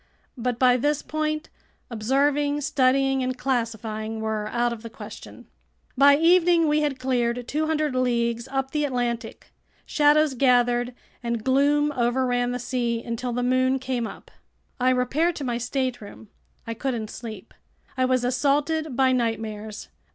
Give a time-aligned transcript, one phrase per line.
[0.35, 1.49] But by this point
[1.91, 5.45] observing, studying, and classifying were out of the question.
[5.95, 9.51] By evening we had cleared 200 leagues up the Atlantic.
[9.85, 14.31] Shadows gathered and gloom overran the sea until the moon came up.
[14.79, 16.29] I repaired to my stateroom.
[16.65, 17.53] I couldn't sleep.
[17.95, 19.87] I was assaulted by nightmares.